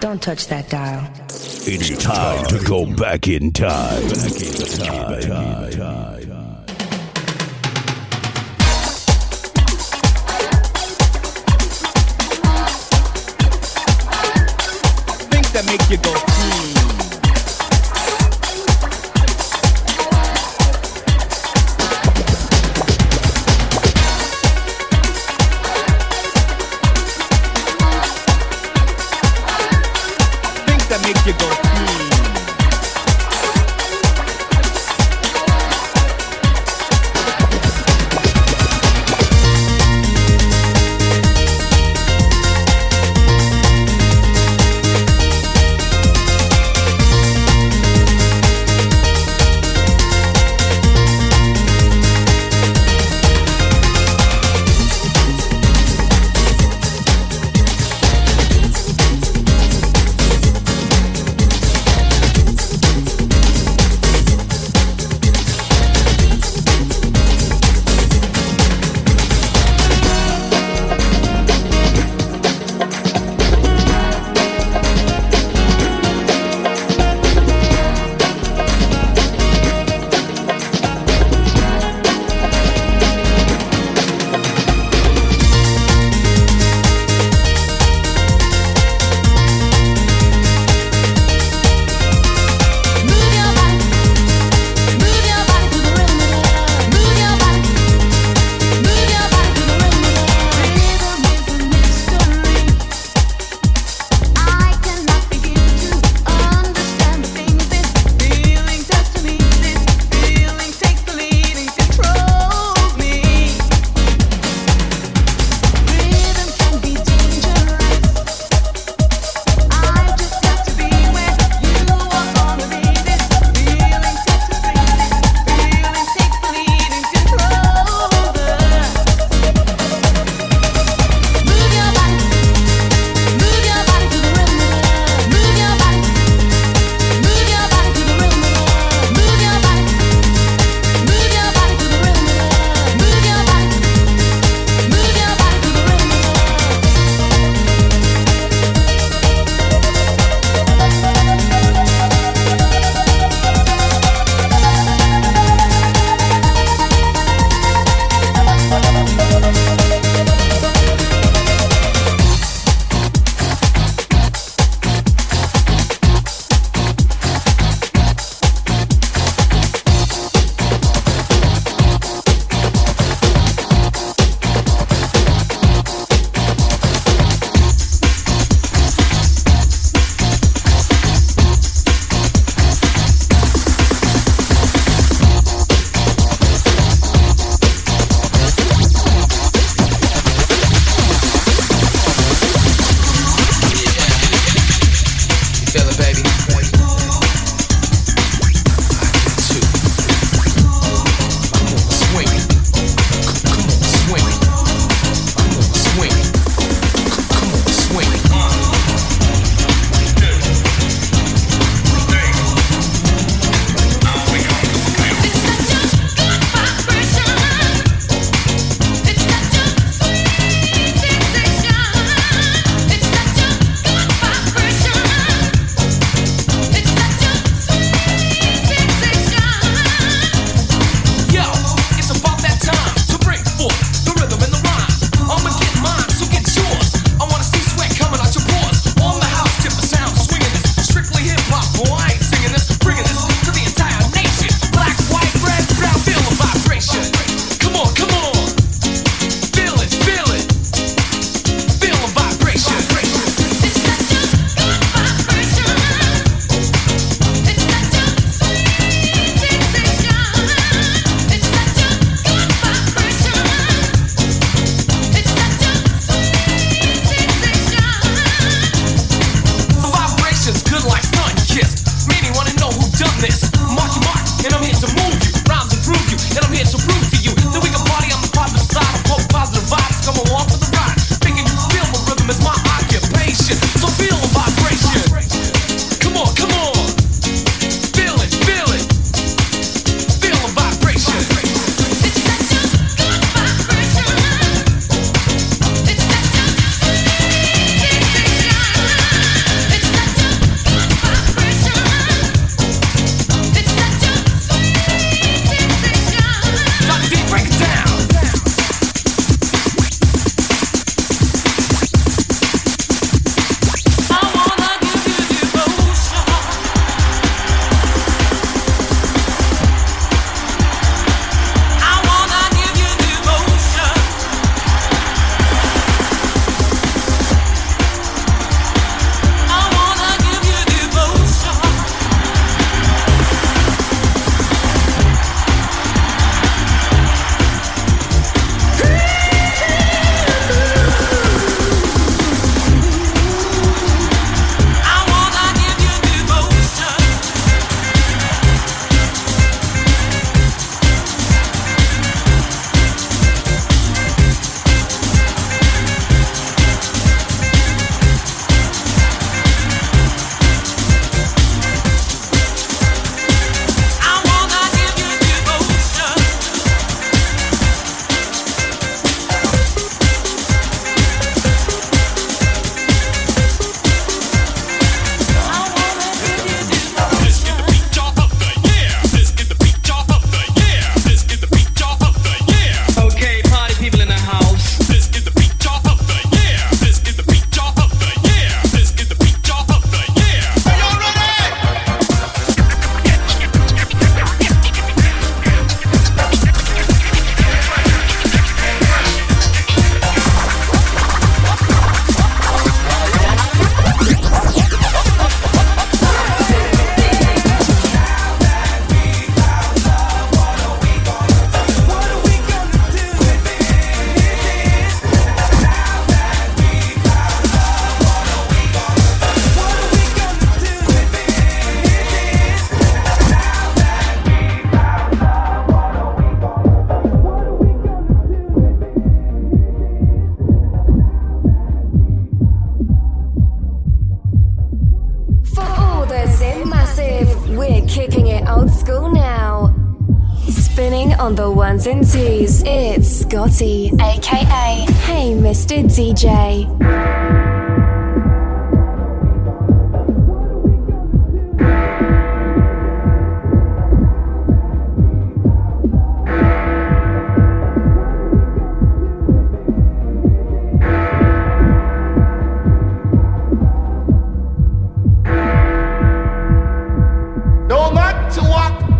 [0.00, 1.10] Don't touch that dial.
[1.30, 4.00] It's time to go back in time.
[4.08, 6.08] Back in time.
[15.30, 16.77] Things that make you go, hmm.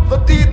[0.09, 0.48] the deed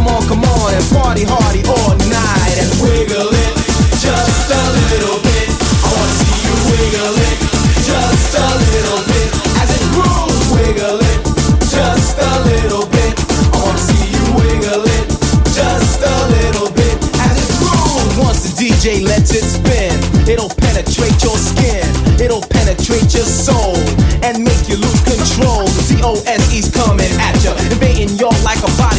[0.00, 3.52] Come on, come on and party hardy all night and wiggle it
[4.00, 5.48] just a little bit.
[5.60, 7.36] I wanna see you wiggle it
[7.84, 9.28] just a little bit
[9.60, 10.40] as it grooves.
[10.56, 11.20] Wiggle it
[11.68, 13.12] just a little bit.
[13.52, 15.04] I wanna see you wiggle it
[15.52, 18.16] just a little bit as it grooves.
[18.16, 19.92] Once the DJ lets it spin,
[20.24, 21.84] it'll penetrate your skin.
[22.16, 23.76] It'll penetrate your soul
[24.24, 25.68] and make you lose control.
[25.68, 28.89] The COSE's coming at you, invading y'all like a virus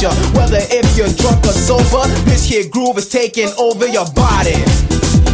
[0.00, 4.56] whether if you're drunk or sober, this here groove is taking over your body.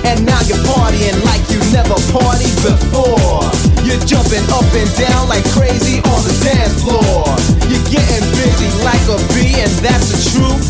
[0.02, 3.46] And now you're partying like you never partied before.
[3.86, 7.30] You're jumping up and down like crazy on the dance floor.
[7.70, 10.66] You're getting busy like a bee, and that's the truth.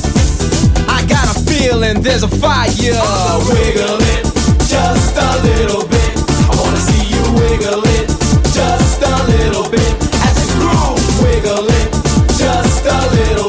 [0.93, 2.69] I got a feeling there's a fire.
[2.69, 4.29] Wiggle it
[4.69, 6.12] just a little bit.
[6.21, 8.12] I wanna see you wiggle it
[8.53, 9.88] just a little bit.
[10.21, 11.88] As the groove, wiggle it
[12.37, 13.46] just a little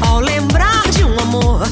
[0.00, 1.62] ao lembrar de um amor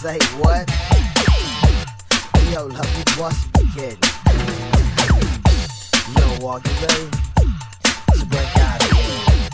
[0.00, 0.70] say what?
[2.52, 3.98] Yo, love you, what's beginning?
[6.14, 7.10] Yo, are you
[8.14, 9.50] to break out again?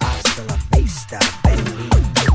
[0.00, 2.31] Hasta la vista, baby.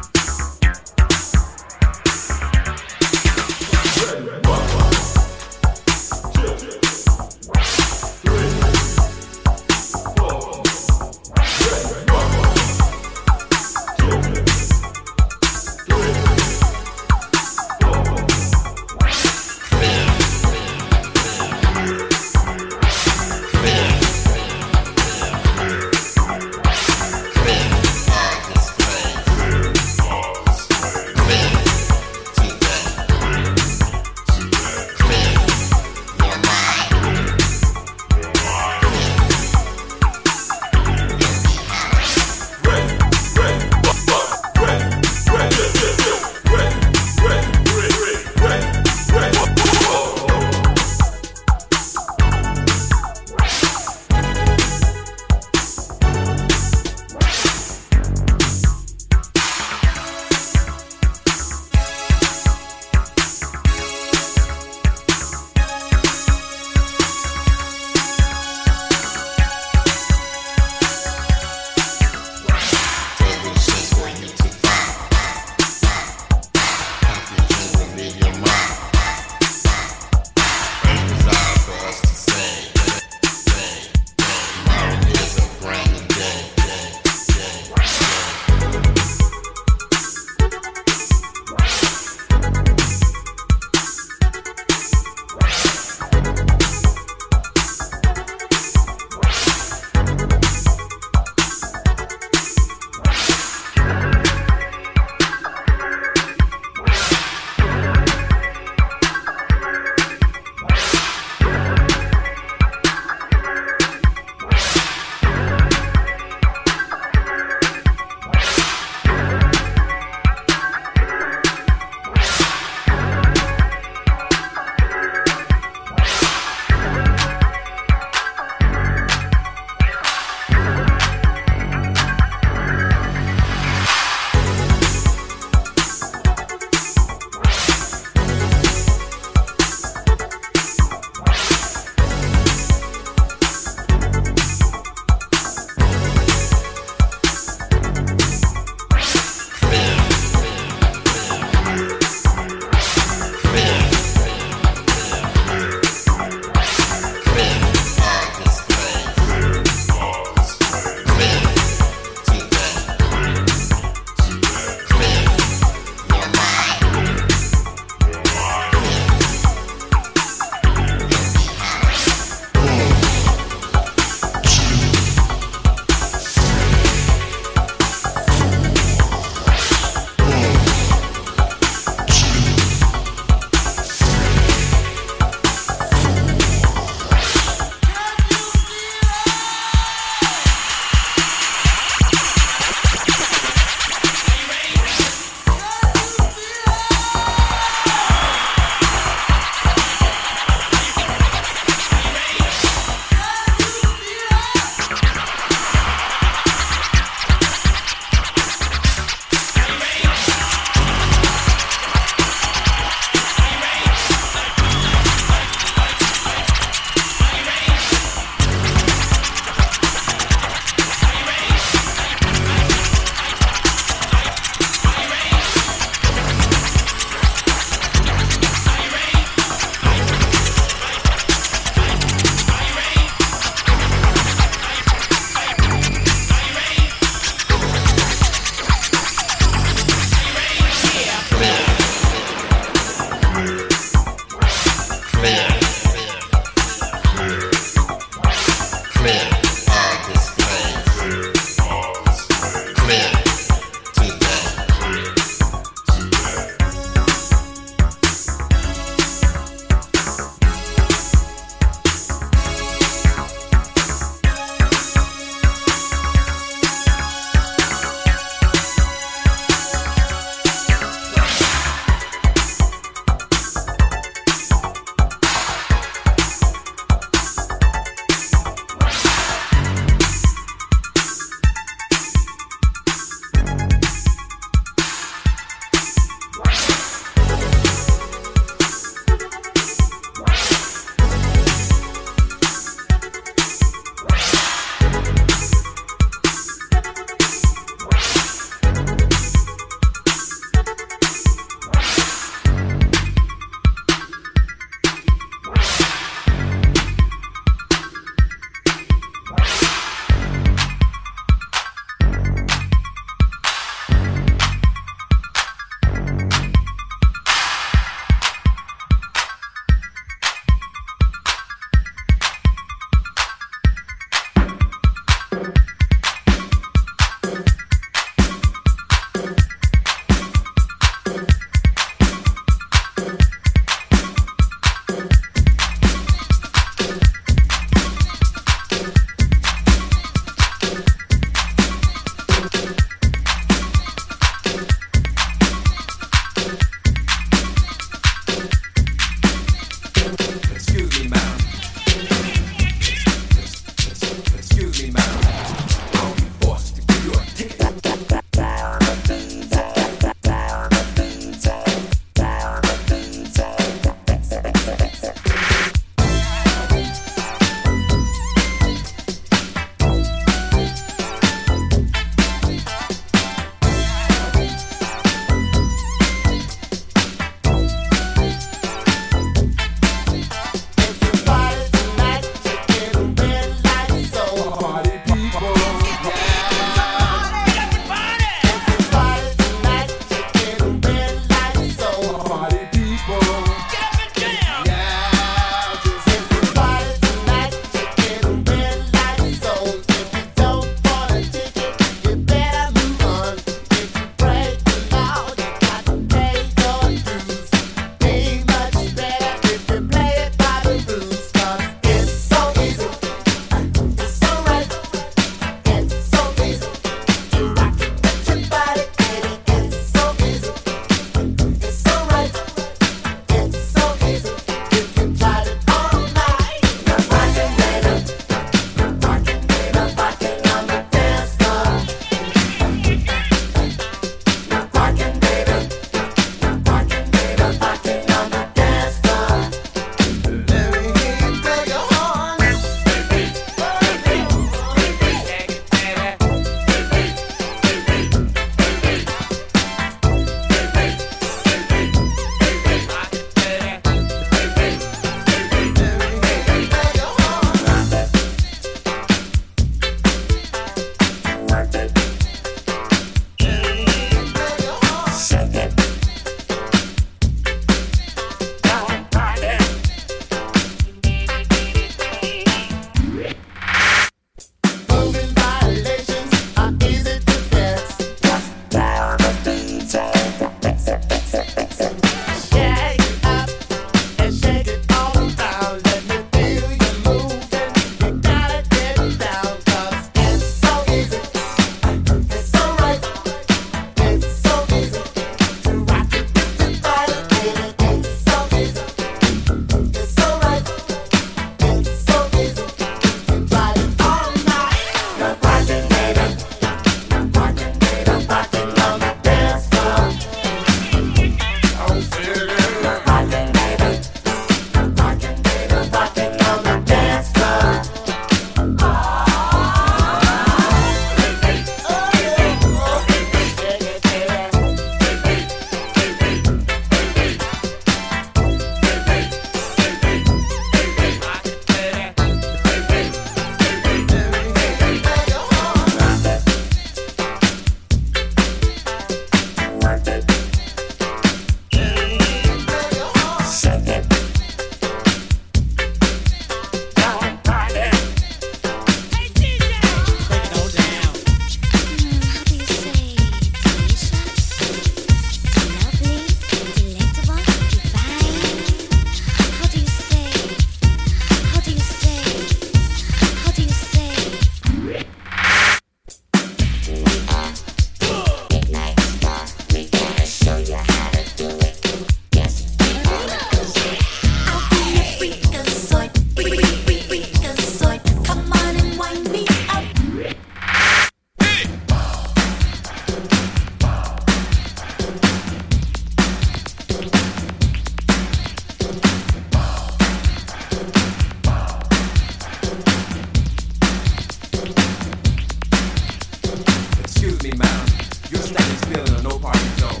[597.28, 597.86] Excuse me, ma'am.
[598.30, 600.00] You're standing still in a no parking zone.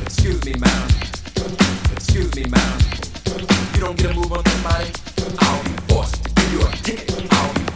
[0.00, 0.88] Excuse me, ma'am.
[1.92, 2.78] Excuse me, ma'am.
[3.74, 4.90] You don't get a move on somebody,
[5.40, 7.32] I'll be forced to give you a ticket.
[7.34, 7.67] I'll be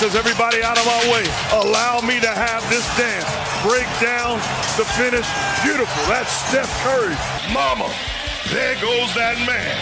[0.00, 1.28] says everybody out of my way.
[1.52, 3.28] Allow me to have this dance.
[3.60, 4.40] Break down
[4.80, 5.28] the finish.
[5.60, 6.00] Beautiful.
[6.08, 7.12] That's Steph Curry.
[7.52, 7.84] Mama,
[8.48, 9.76] there goes that man.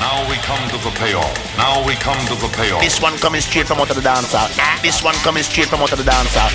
[0.00, 1.36] Now we come to the payoff.
[1.60, 2.80] Now we come to the payoff.
[2.80, 4.40] This one coming straight from out of the dancer.
[4.80, 6.48] This one coming straight from out of the dancer.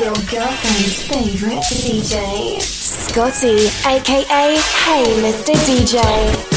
[0.00, 5.52] Gotham's favorite DJ, Scotty, aka Hey Mr.
[5.66, 6.49] DJ.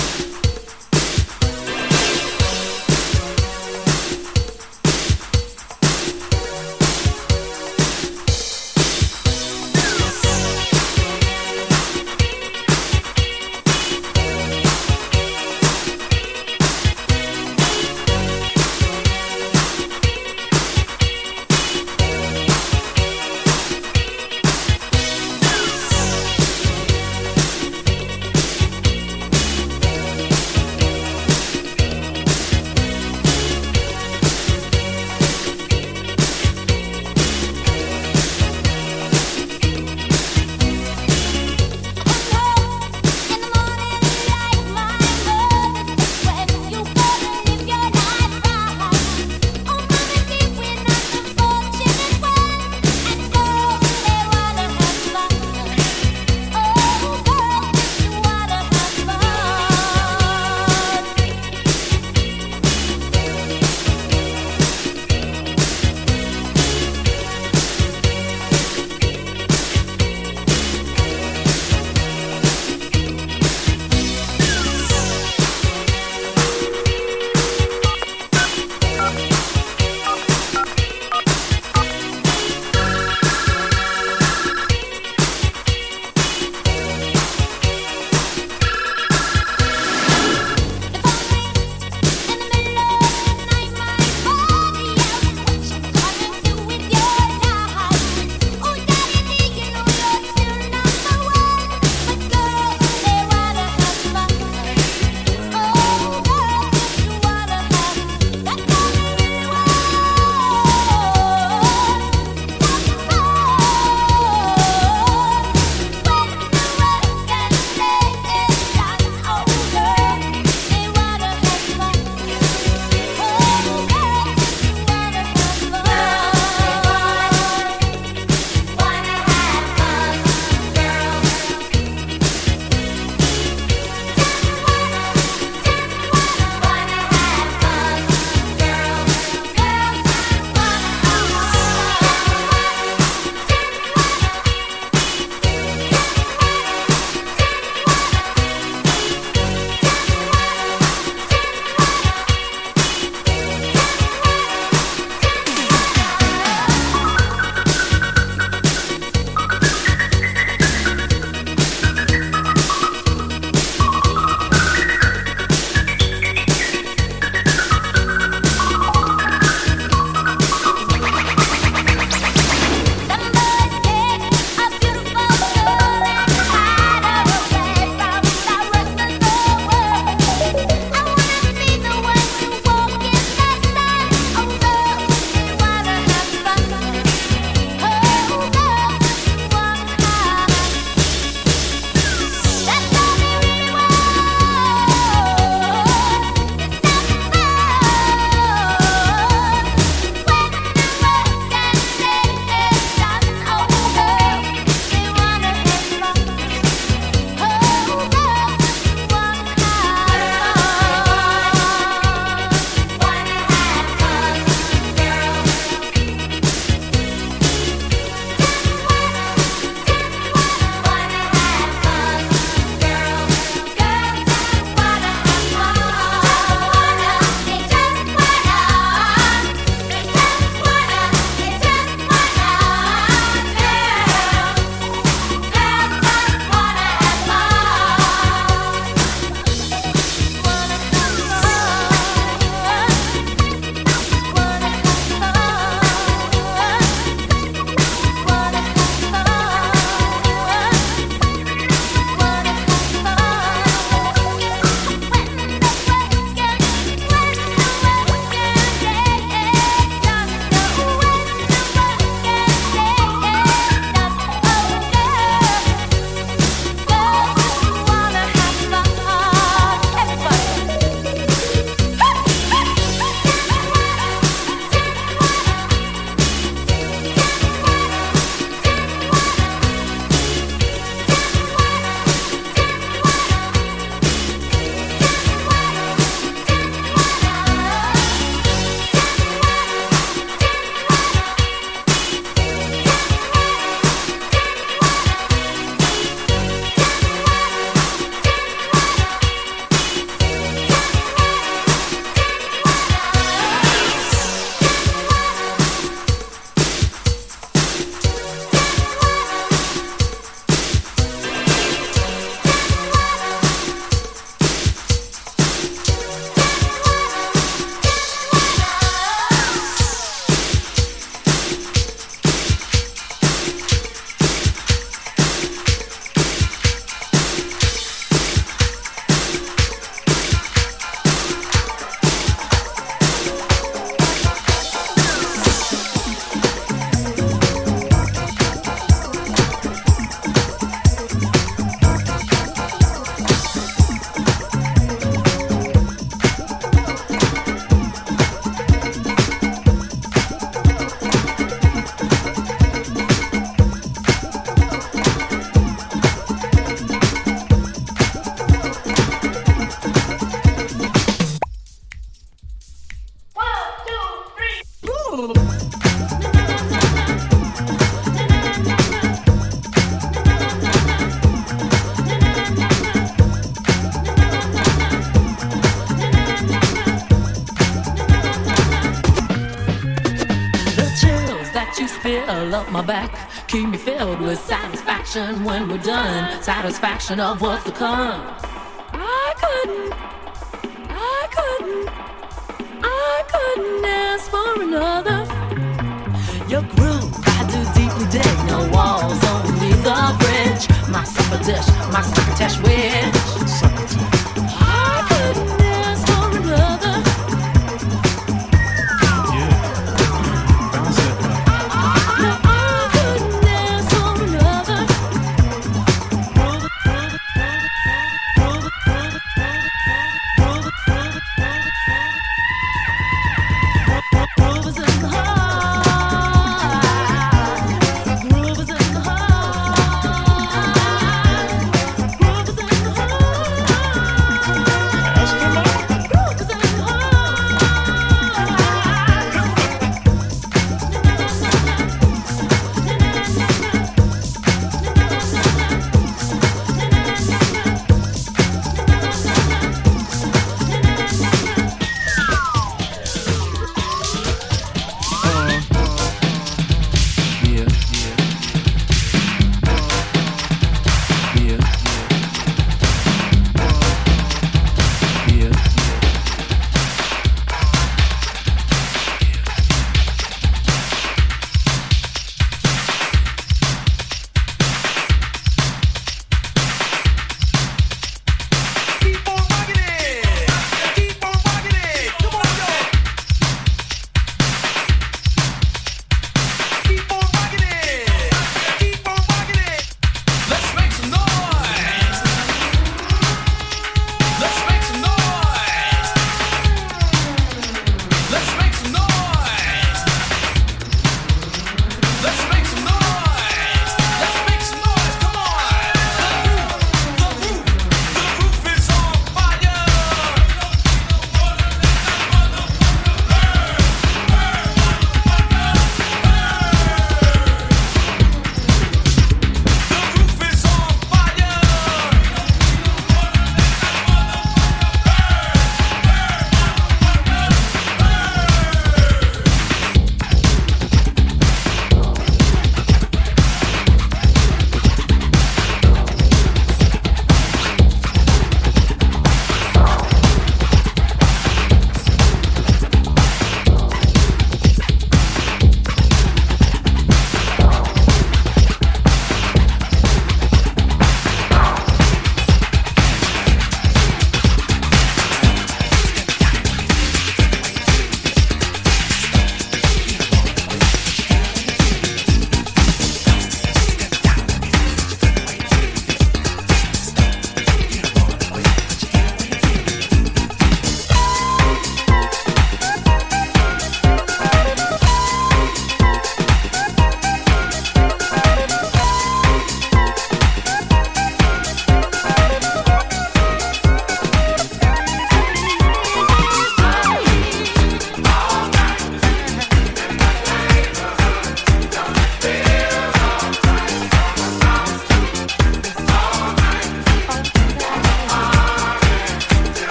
[382.54, 383.32] Up my back.
[383.48, 386.42] Keep me filled with satisfaction when we're done.
[386.44, 388.43] Satisfaction of what's to come.